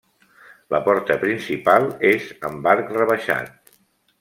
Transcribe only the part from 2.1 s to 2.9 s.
és amb